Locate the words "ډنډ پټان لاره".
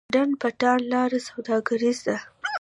0.13-1.19